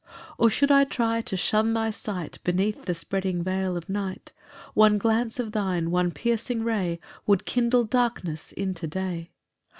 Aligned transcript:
9 0.01 0.19
Or 0.39 0.49
should 0.49 0.71
I 0.71 0.83
try 0.83 1.21
to 1.21 1.37
shun 1.37 1.73
thy 1.75 1.91
sight 1.91 2.39
Beneath 2.43 2.85
the 2.85 2.95
spreading 2.95 3.43
veil 3.43 3.77
of 3.77 3.87
night, 3.87 4.33
One 4.73 4.97
glance 4.97 5.39
of 5.39 5.51
thine, 5.51 5.91
one 5.91 6.09
piercing 6.09 6.63
ray, 6.63 6.99
Would 7.27 7.45
kindle 7.45 7.83
darkness 7.83 8.51
into 8.51 8.87
day. 8.87 9.29